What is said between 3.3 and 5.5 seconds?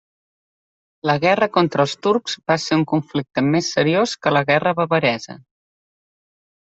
més seriós que la guerra bavaresa.